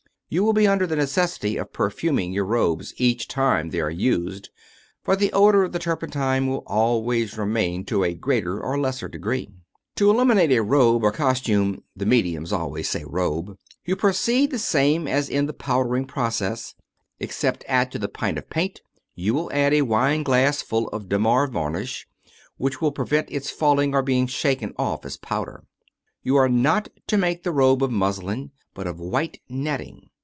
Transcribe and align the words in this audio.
You 0.33 0.45
will 0.45 0.53
be 0.53 0.65
under 0.65 0.87
the 0.87 0.95
necessity 0.95 1.57
of 1.57 1.73
perfuming 1.73 2.31
your 2.31 2.45
robes 2.45 2.93
each 2.95 3.27
time 3.27 3.69
they 3.69 3.81
are 3.81 3.89
used, 3.91 4.49
for 5.03 5.17
the 5.17 5.29
odor 5.33 5.63
of 5.63 5.73
the 5.73 5.77
turpentine 5.79 6.47
will 6.47 6.63
always 6.67 7.37
remain 7.37 7.83
to 7.87 8.05
a 8.05 8.13
greater 8.13 8.57
or 8.57 8.79
less 8.79 9.01
degree. 9.01 9.49
To 9.97 10.09
illuminate 10.09 10.53
a 10.53 10.63
robe 10.63 11.03
or 11.03 11.11
costume 11.11 11.83
(the 11.97 12.05
mediums 12.05 12.53
always 12.53 12.87
say" 12.89 13.03
robe") 13.05 13.57
you 13.85 13.97
proceed 13.97 14.51
the 14.51 14.57
same 14.57 15.05
as 15.05 15.27
in 15.27 15.47
the 15.47 15.53
powdering 15.53 16.05
process, 16.05 16.75
except 17.19 17.65
that 17.67 17.91
to 17.91 17.99
the 17.99 18.07
pint 18.07 18.37
of 18.37 18.49
paint 18.49 18.79
you 19.15 19.33
will 19.33 19.51
add 19.51 19.73
a 19.73 19.81
wineglass 19.81 20.61
full 20.61 20.87
of 20.93 21.09
Demar 21.09 21.45
varnish, 21.49 22.07
which 22.55 22.79
will 22.79 22.93
prevent 22.93 23.27
its 23.29 23.49
falling 23.51 23.93
or 23.93 24.01
being 24.01 24.27
shaken 24.27 24.73
off 24.77 25.03
as 25.05 25.17
powder. 25.17 25.65
You 26.23 26.37
are 26.37 26.47
not 26.47 26.87
to 27.07 27.17
make 27.17 27.43
the 27.43 27.51
robe 27.51 27.83
of 27.83 27.91
muslin, 27.91 28.51
but 28.73 28.87
6i 28.87 28.95
white 28.95 29.41
netting. 29.49 30.07